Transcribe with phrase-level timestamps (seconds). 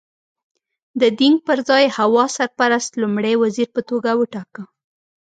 [1.01, 4.63] د دینګ پر ځای هوا سرپرست لومړی وزیر په توګه وټاکه.